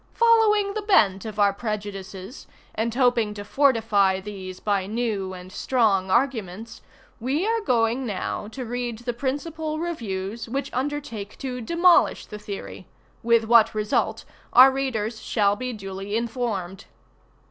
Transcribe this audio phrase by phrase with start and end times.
[0.15, 6.09] Following the bent of our prejudices, and hoping to fortify these by new and strong
[6.09, 6.81] arguments,
[7.19, 12.87] we are going now to read the principal reviews which undertake to demolish the theory
[13.19, 16.85] ;ŌĆö with what result our readers shall be duly informed.